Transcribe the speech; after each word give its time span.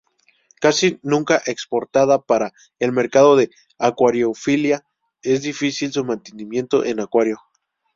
Casi 0.59 0.99
nunca 1.03 1.43
exportada 1.45 2.19
para 2.19 2.53
el 2.79 2.91
mercado 2.91 3.35
de 3.35 3.51
acuariofilia, 3.77 4.83
es 5.21 5.43
difícil 5.43 5.91
su 5.93 6.03
mantenimiento 6.03 6.83
en 6.83 7.01
acuario. 7.01 7.37